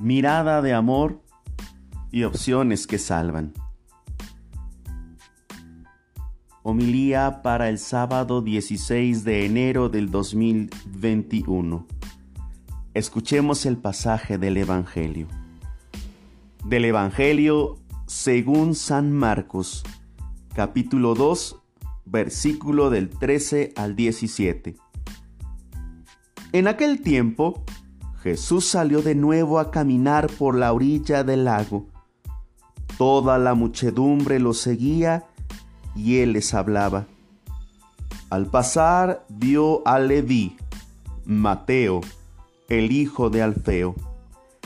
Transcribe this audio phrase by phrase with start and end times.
[0.00, 1.22] mirada de amor
[2.10, 3.52] y opciones que salvan.
[6.62, 11.86] Homilía para el sábado 16 de enero del 2021.
[12.94, 15.28] Escuchemos el pasaje del Evangelio.
[16.64, 19.84] Del Evangelio según San Marcos,
[20.54, 21.60] capítulo 2,
[22.06, 24.76] versículo del 13 al 17.
[26.52, 27.64] En aquel tiempo,
[28.22, 31.86] Jesús salió de nuevo a caminar por la orilla del lago.
[32.98, 35.24] Toda la muchedumbre lo seguía
[35.96, 37.06] y él les hablaba.
[38.28, 40.56] Al pasar vio a Leví,
[41.24, 42.02] Mateo,
[42.68, 43.96] el hijo de Alfeo,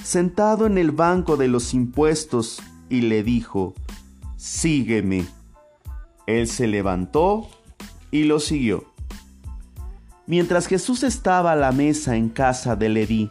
[0.03, 2.61] sentado en el banco de los impuestos
[2.91, 3.75] y le dijo,
[4.37, 5.27] Sígueme.
[6.27, 7.49] Él se levantó
[8.11, 8.85] y lo siguió.
[10.27, 13.31] Mientras Jesús estaba a la mesa en casa de Leví,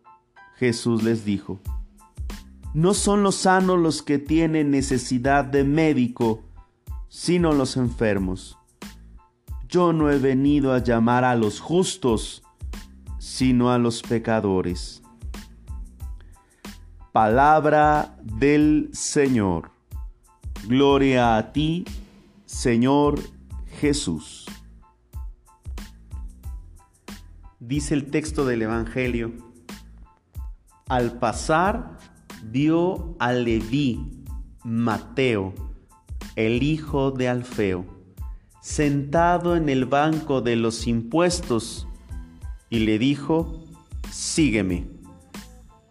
[0.61, 1.59] Jesús les dijo,
[2.75, 6.43] no son los sanos los que tienen necesidad de médico,
[7.09, 8.59] sino los enfermos.
[9.67, 12.43] Yo no he venido a llamar a los justos,
[13.17, 15.01] sino a los pecadores.
[17.11, 19.71] Palabra del Señor.
[20.67, 21.85] Gloria a ti,
[22.45, 23.19] Señor
[23.79, 24.45] Jesús.
[27.59, 29.50] Dice el texto del Evangelio
[30.91, 31.97] al pasar
[32.43, 34.25] vio a Leví,
[34.65, 35.53] Mateo,
[36.35, 37.85] el hijo de Alfeo,
[38.61, 41.87] sentado en el banco de los impuestos,
[42.69, 43.63] y le dijo,
[44.11, 44.85] sígueme.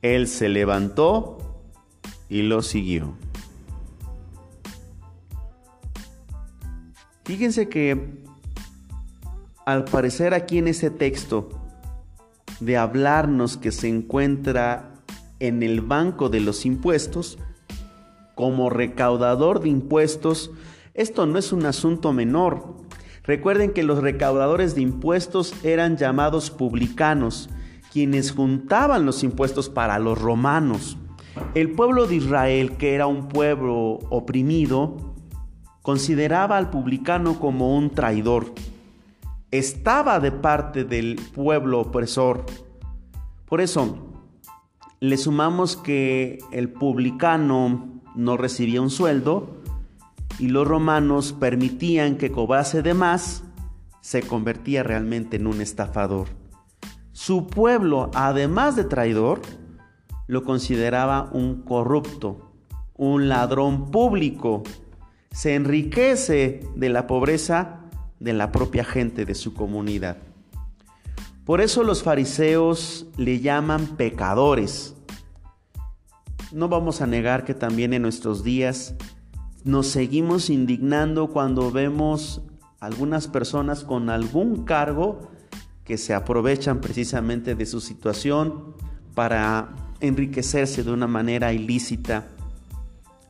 [0.03, 1.62] Él se levantó
[2.28, 3.15] y lo siguió.
[7.25, 8.22] Fíjense que
[9.65, 11.49] al parecer aquí en ese texto
[12.60, 14.90] de hablarnos que se encuentra
[15.41, 17.39] en el banco de los impuestos,
[18.34, 20.51] como recaudador de impuestos,
[20.95, 22.77] esto no es un asunto menor.
[23.25, 27.51] Recuerden que los recaudadores de impuestos eran llamados publicanos,
[27.93, 30.97] quienes juntaban los impuestos para los romanos.
[31.55, 35.15] El pueblo de Israel, que era un pueblo oprimido,
[35.83, 38.53] consideraba al publicano como un traidor.
[39.51, 42.47] Estaba de parte del pueblo opresor.
[43.47, 44.09] Por eso,
[45.00, 49.62] le sumamos que el publicano no recibía un sueldo
[50.38, 53.44] y los romanos permitían que cobrase de más,
[54.03, 56.28] se convertía realmente en un estafador.
[57.12, 59.41] Su pueblo, además de traidor,
[60.27, 62.53] lo consideraba un corrupto,
[62.94, 64.62] un ladrón público.
[65.31, 67.81] Se enriquece de la pobreza
[68.21, 70.19] de la propia gente de su comunidad.
[71.45, 74.95] Por eso los fariseos le llaman pecadores.
[76.53, 78.95] No vamos a negar que también en nuestros días
[79.65, 82.43] nos seguimos indignando cuando vemos
[82.81, 85.31] algunas personas con algún cargo
[85.84, 88.75] que se aprovechan precisamente de su situación
[89.15, 92.28] para enriquecerse de una manera ilícita.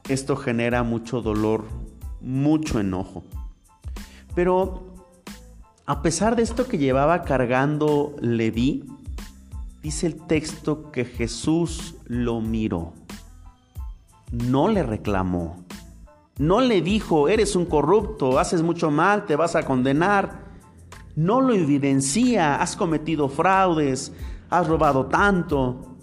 [0.09, 1.65] Esto genera mucho dolor,
[2.21, 3.25] mucho enojo.
[4.35, 4.90] Pero
[5.91, 8.85] a pesar de esto que llevaba cargando Leví,
[9.83, 12.93] dice el texto que Jesús lo miró.
[14.31, 15.65] No le reclamó.
[16.39, 20.45] No le dijo, eres un corrupto, haces mucho mal, te vas a condenar.
[21.17, 24.13] No lo evidencia, has cometido fraudes,
[24.49, 25.97] has robado tanto.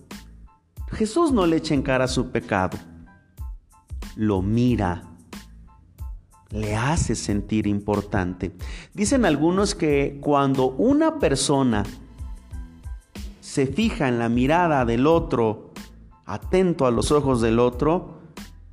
[0.91, 2.77] Jesús no le echa en cara su pecado.
[4.17, 5.01] Lo mira
[6.51, 8.51] le hace sentir importante.
[8.93, 11.83] Dicen algunos que cuando una persona
[13.41, 15.71] se fija en la mirada del otro,
[16.25, 18.19] atento a los ojos del otro,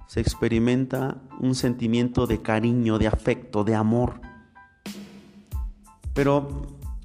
[0.06, 4.20] se experimenta un sentimiento de cariño, de afecto, de amor.
[6.12, 6.62] Pero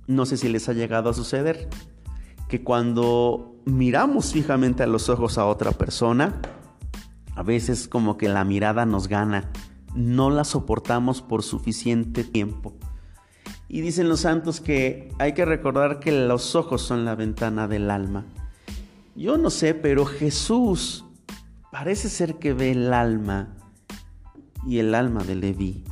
[0.07, 1.69] no sé si les ha llegado a suceder
[2.47, 6.41] que cuando miramos fijamente a los ojos a otra persona,
[7.35, 9.49] a veces como que la mirada nos gana
[9.95, 12.73] no la soportamos por suficiente tiempo.
[13.67, 17.91] Y dicen los santos que hay que recordar que los ojos son la ventana del
[17.91, 18.25] alma.
[19.15, 21.05] Yo no sé, pero Jesús
[21.71, 23.55] parece ser que ve el alma
[24.65, 25.83] y el alma de Leví.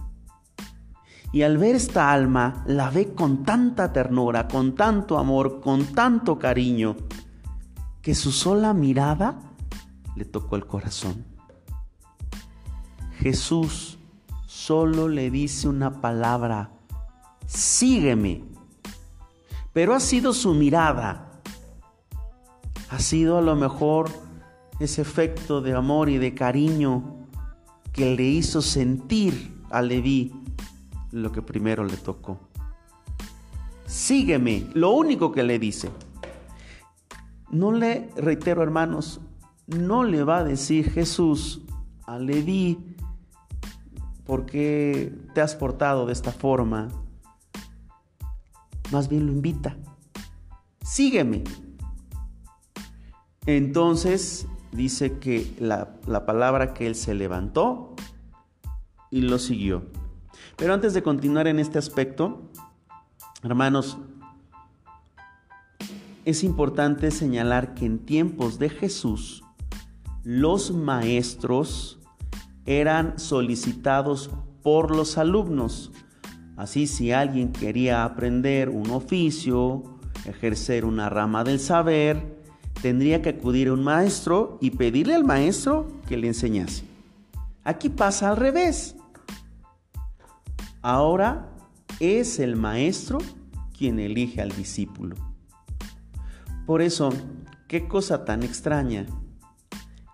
[1.32, 6.40] Y al ver esta alma, la ve con tanta ternura, con tanto amor, con tanto
[6.40, 6.96] cariño,
[8.02, 9.40] que su sola mirada
[10.16, 11.37] le tocó el corazón.
[13.20, 13.98] Jesús
[14.46, 16.72] solo le dice una palabra,
[17.46, 18.44] sígueme.
[19.74, 21.42] Pero ha sido su mirada,
[22.90, 24.10] ha sido a lo mejor
[24.80, 27.28] ese efecto de amor y de cariño
[27.94, 30.34] que le hizo sentir a Leví
[31.12, 32.40] lo que primero le tocó.
[33.86, 35.90] Sígueme, lo único que le dice.
[37.50, 39.22] No le, reitero hermanos,
[39.68, 41.62] no le va a decir Jesús
[42.06, 42.97] a Leví,
[44.28, 46.90] ¿por qué te has portado de esta forma?
[48.92, 49.78] Más bien lo invita,
[50.84, 51.44] sígueme.
[53.46, 57.96] Entonces dice que la, la palabra que él se levantó
[59.10, 59.86] y lo siguió.
[60.58, 62.52] Pero antes de continuar en este aspecto,
[63.44, 63.98] hermanos,
[66.26, 69.46] es importante señalar que en tiempos de Jesús,
[70.24, 72.00] los maestros
[72.68, 74.30] eran solicitados
[74.62, 75.92] por los alumnos.
[76.58, 82.38] Así si alguien quería aprender un oficio, ejercer una rama del saber,
[82.82, 86.84] tendría que acudir a un maestro y pedirle al maestro que le enseñase.
[87.64, 88.96] Aquí pasa al revés.
[90.82, 91.50] Ahora
[92.00, 93.20] es el maestro
[93.78, 95.16] quien elige al discípulo.
[96.66, 97.14] Por eso,
[97.68, 99.06] qué cosa tan extraña.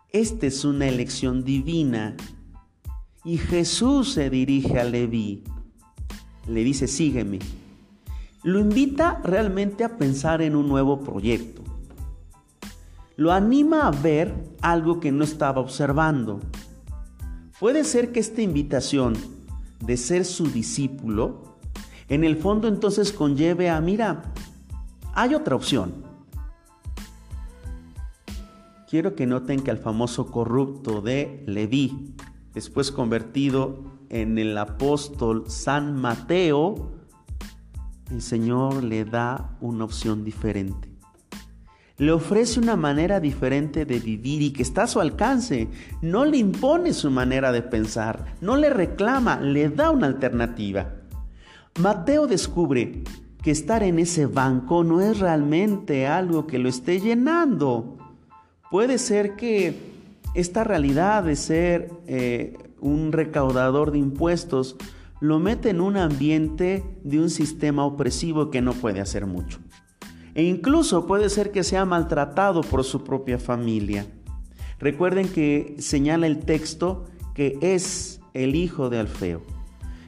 [0.10, 2.16] Esta es una elección divina
[3.26, 5.44] y Jesús se dirige a Leví.
[6.48, 7.40] Le dice, sígueme.
[8.44, 11.64] Lo invita realmente a pensar en un nuevo proyecto.
[13.16, 16.42] Lo anima a ver algo que no estaba observando.
[17.60, 19.16] Puede ser que esta invitación
[19.80, 21.58] de ser su discípulo,
[22.10, 24.34] en el fondo entonces conlleve a, mira,
[25.14, 26.04] hay otra opción.
[28.90, 32.16] Quiero que noten que al famoso corrupto de Leví,
[32.54, 36.92] después convertido en el apóstol San Mateo,
[38.12, 40.90] el Señor le da una opción diferente.
[41.98, 45.68] Le ofrece una manera diferente de vivir y que está a su alcance.
[46.02, 50.92] No le impone su manera de pensar, no le reclama, le da una alternativa.
[51.80, 53.04] Mateo descubre
[53.42, 57.98] que estar en ese banco no es realmente algo que lo esté llenando.
[58.72, 59.93] Puede ser que
[60.36, 64.76] esta realidad de ser eh, un recaudador de impuestos
[65.20, 69.60] lo mete en un ambiente de un sistema opresivo que no puede hacer mucho
[70.36, 74.08] e incluso puede ser que sea maltratado por su propia familia.
[74.80, 79.42] Recuerden que señala el texto que es el hijo de Alfeo.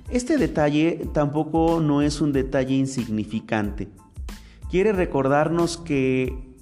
[0.10, 3.88] Este detalle tampoco no es un detalle insignificante.
[4.70, 6.56] Quiere recordarnos que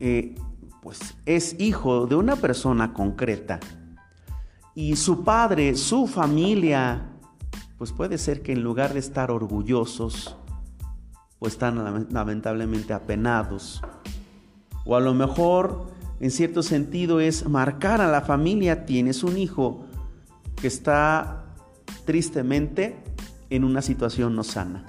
[0.00, 0.34] eh,
[0.86, 3.58] pues es hijo de una persona concreta.
[4.72, 7.08] Y su padre, su familia,
[7.76, 10.36] pues puede ser que en lugar de estar orgullosos,
[11.40, 13.82] o están lamentablemente apenados.
[14.84, 15.86] O a lo mejor,
[16.20, 19.86] en cierto sentido, es marcar a la familia, tienes un hijo
[20.54, 21.46] que está
[22.04, 23.02] tristemente
[23.50, 24.88] en una situación no sana.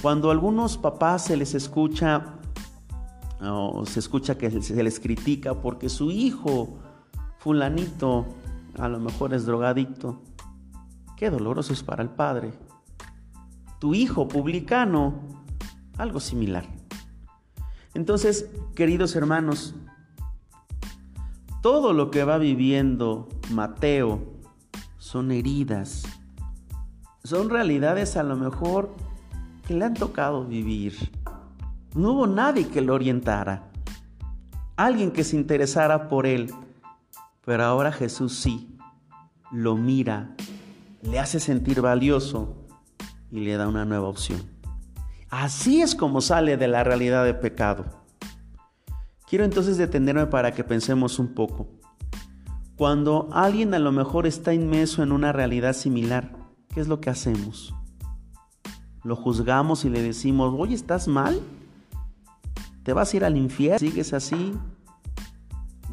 [0.00, 2.38] Cuando a algunos papás se les escucha
[3.44, 6.78] o se escucha que se les critica porque su hijo
[7.38, 8.26] fulanito
[8.78, 10.22] a lo mejor es drogadicto,
[11.16, 12.52] qué doloroso es para el padre.
[13.78, 15.14] Tu hijo publicano
[15.98, 16.66] algo similar.
[17.94, 19.74] Entonces, queridos hermanos,
[21.60, 24.20] todo lo que va viviendo Mateo
[24.98, 26.04] son heridas,
[27.24, 28.94] son realidades a lo mejor
[29.66, 30.94] que le han tocado vivir.
[31.94, 33.70] No hubo nadie que lo orientara,
[34.76, 36.52] alguien que se interesara por él,
[37.44, 38.78] pero ahora Jesús sí,
[39.50, 40.34] lo mira,
[41.02, 42.56] le hace sentir valioso
[43.30, 44.40] y le da una nueva opción.
[45.28, 47.84] Así es como sale de la realidad de pecado.
[49.28, 51.68] Quiero entonces detenerme para que pensemos un poco.
[52.76, 56.36] Cuando alguien a lo mejor está inmerso en una realidad similar,
[56.68, 57.74] ¿qué es lo que hacemos?
[59.04, 61.40] Lo juzgamos y le decimos, oye, ¿estás mal?
[62.82, 63.78] ¿Te vas a ir al infierno?
[63.78, 64.54] ¿Sigues así?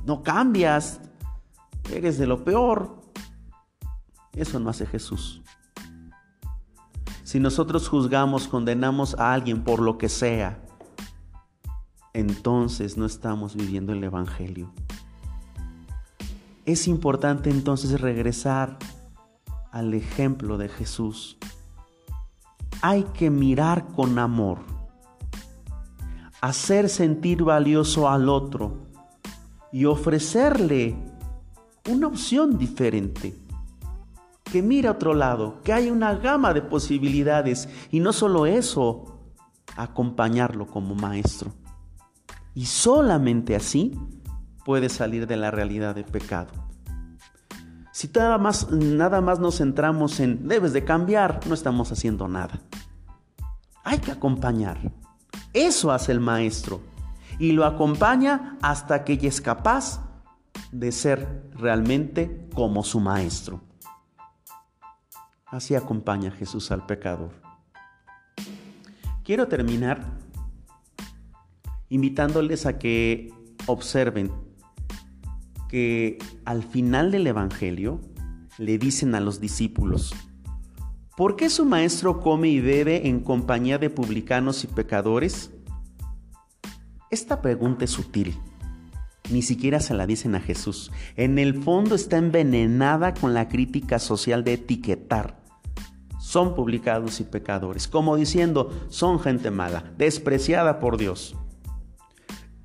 [0.05, 1.01] No cambias.
[1.91, 3.01] Eres de lo peor.
[4.33, 5.41] Eso no hace Jesús.
[7.23, 10.59] Si nosotros juzgamos, condenamos a alguien por lo que sea,
[12.13, 14.73] entonces no estamos viviendo el Evangelio.
[16.65, 18.79] Es importante entonces regresar
[19.71, 21.37] al ejemplo de Jesús.
[22.81, 24.59] Hay que mirar con amor,
[26.41, 28.87] hacer sentir valioso al otro
[29.71, 30.95] y ofrecerle
[31.89, 33.35] una opción diferente.
[34.43, 39.19] Que mire a otro lado, que hay una gama de posibilidades y no solo eso,
[39.75, 41.53] acompañarlo como maestro.
[42.55, 43.95] Y solamente así
[44.65, 46.51] puede salir de la realidad de pecado.
[47.91, 52.59] Si nada más, nada más nos centramos en debes de cambiar, no estamos haciendo nada.
[53.83, 54.91] Hay que acompañar.
[55.53, 56.81] Eso hace el maestro.
[57.39, 60.01] Y lo acompaña hasta que ella es capaz
[60.71, 63.61] de ser realmente como su maestro.
[65.45, 67.31] Así acompaña Jesús al pecador.
[69.23, 70.05] Quiero terminar
[71.89, 73.33] invitándoles a que
[73.65, 74.31] observen
[75.67, 78.01] que al final del Evangelio
[78.57, 80.13] le dicen a los discípulos,
[81.19, 85.51] ¿por qué su maestro come y bebe en compañía de publicanos y pecadores?
[87.11, 88.37] Esta pregunta es sutil.
[89.29, 90.93] Ni siquiera se la dicen a Jesús.
[91.17, 95.43] En el fondo está envenenada con la crítica social de etiquetar.
[96.21, 101.35] Son publicados y pecadores, como diciendo, son gente mala, despreciada por Dios.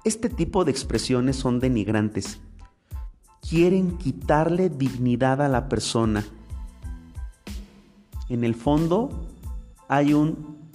[0.04, 2.38] Este tipo de expresiones son denigrantes.
[3.40, 6.24] Quieren quitarle dignidad a la persona.
[8.28, 9.28] En el fondo
[9.88, 10.14] hay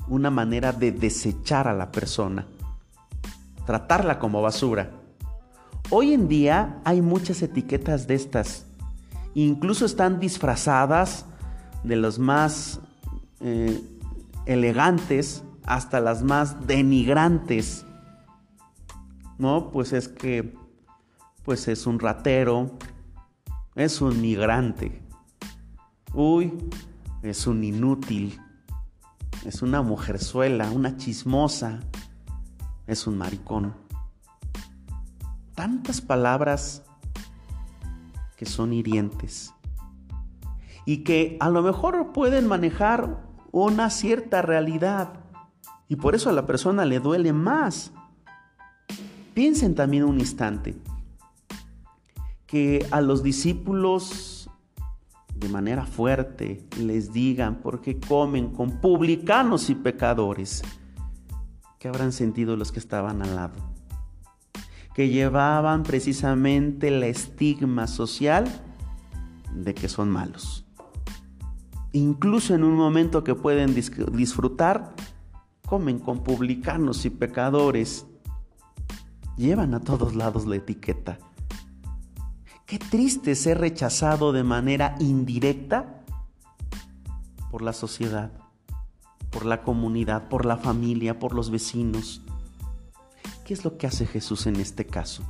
[0.07, 2.47] una manera de desechar a la persona,
[3.65, 4.91] tratarla como basura.
[5.89, 8.65] Hoy en día hay muchas etiquetas de estas.
[9.33, 11.25] Incluso están disfrazadas
[11.83, 12.79] de los más
[13.39, 13.81] eh,
[14.45, 17.85] elegantes hasta las más denigrantes.
[19.37, 20.55] No, pues es que
[21.43, 22.77] pues es un ratero,
[23.75, 25.01] es un migrante.
[26.13, 26.53] Uy,
[27.21, 28.39] es un inútil.
[29.45, 31.79] Es una mujerzuela, una chismosa.
[32.87, 33.73] Es un maricón.
[35.55, 36.83] Tantas palabras
[38.37, 39.53] que son hirientes
[40.85, 43.21] y que a lo mejor pueden manejar
[43.51, 45.13] una cierta realidad
[45.89, 47.91] y por eso a la persona le duele más.
[49.33, 50.77] Piensen también un instante
[52.47, 54.38] que a los discípulos
[55.39, 60.61] de manera fuerte les digan por qué comen con publicanos y pecadores.
[61.79, 63.55] ¿Qué habrán sentido los que estaban al lado?
[64.93, 68.45] Que llevaban precisamente el estigma social
[69.53, 70.65] de que son malos.
[71.93, 74.93] Incluso en un momento que pueden disfrutar,
[75.65, 78.05] comen con publicanos y pecadores
[79.37, 81.17] llevan a todos lados la etiqueta.
[82.69, 86.03] Qué triste ser rechazado de manera indirecta
[87.49, 88.31] por la sociedad,
[89.31, 92.21] por la comunidad, por la familia, por los vecinos.
[93.43, 95.23] ¿Qué es lo que hace Jesús en este caso?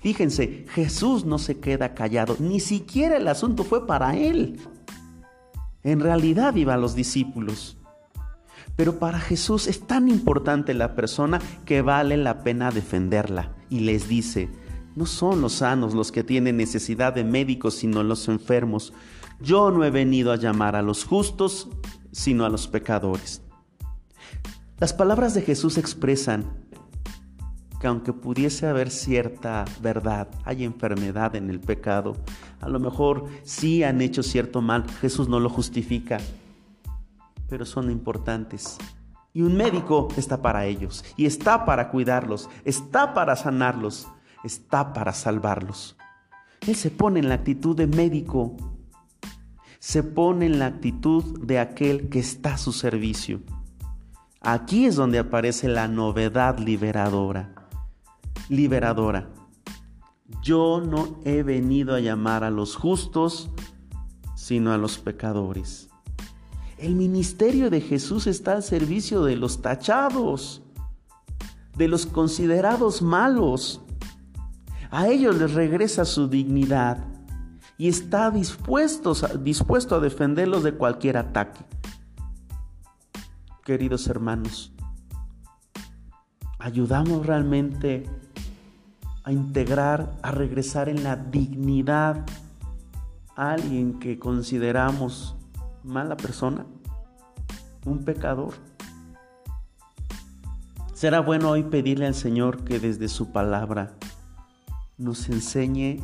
[0.00, 4.60] Fíjense, Jesús no se queda callado, ni siquiera el asunto fue para él.
[5.84, 7.76] En realidad iba a los discípulos.
[8.74, 13.54] Pero para Jesús es tan importante la persona que vale la pena defenderla.
[13.68, 14.48] Y les dice,
[14.96, 18.92] no son los sanos los que tienen necesidad de médicos, sino los enfermos.
[19.40, 21.68] Yo no he venido a llamar a los justos,
[22.12, 23.42] sino a los pecadores.
[24.78, 26.44] Las palabras de Jesús expresan
[27.80, 32.16] que aunque pudiese haber cierta verdad, hay enfermedad en el pecado,
[32.60, 36.18] a lo mejor sí han hecho cierto mal, Jesús no lo justifica,
[37.48, 38.76] pero son importantes.
[39.32, 44.08] Y un médico está para ellos, y está para cuidarlos, está para sanarlos,
[44.44, 45.96] está para salvarlos.
[46.66, 48.56] Él se pone en la actitud de médico,
[49.78, 53.40] se pone en la actitud de aquel que está a su servicio.
[54.42, 57.54] Aquí es donde aparece la novedad liberadora.
[58.48, 59.28] Liberadora.
[60.42, 63.50] Yo no he venido a llamar a los justos,
[64.34, 65.88] sino a los pecadores.
[66.78, 70.62] El ministerio de Jesús está al servicio de los tachados,
[71.76, 73.82] de los considerados malos.
[74.90, 76.98] A ellos les regresa su dignidad
[77.78, 81.64] y está dispuesto, a defenderlos de cualquier ataque.
[83.64, 84.72] Queridos hermanos,
[86.58, 88.04] ¿ayudamos realmente
[89.24, 92.24] a integrar, a regresar en la dignidad
[93.36, 95.36] a alguien que consideramos
[95.82, 96.66] mala persona,
[97.84, 98.54] un pecador.
[100.92, 103.94] Será bueno hoy pedirle al Señor que desde su palabra
[105.00, 105.98] nos enseñe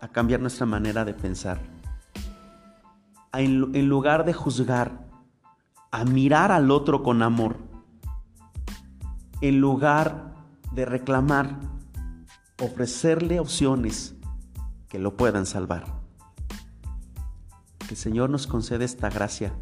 [0.00, 1.60] a cambiar nuestra manera de pensar.
[3.34, 5.06] En lugar de juzgar,
[5.90, 7.58] a mirar al otro con amor.
[9.42, 10.32] En lugar
[10.72, 11.60] de reclamar,
[12.60, 14.14] ofrecerle opciones
[14.88, 15.84] que lo puedan salvar.
[17.78, 19.52] Que el Señor nos concede esta gracia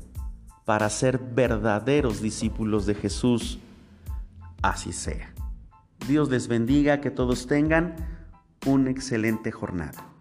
[0.65, 3.59] para ser verdaderos discípulos de Jesús.
[4.63, 5.35] Así sea.
[6.07, 8.20] Dios les bendiga, que todos tengan
[8.67, 10.20] una excelente jornada.